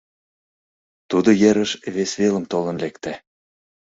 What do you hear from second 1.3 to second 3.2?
ерыш вес велым толын лекте.